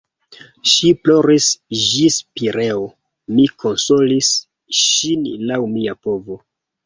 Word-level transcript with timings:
Ŝi 0.69 0.87
ploris 1.07 1.49
ĝis 1.81 2.17
Pireo, 2.39 2.81
mi 3.35 3.45
konsolis 3.65 4.31
ŝin 4.79 5.29
laŭ 5.51 5.61
mia 5.77 5.97
povo. 6.09 6.41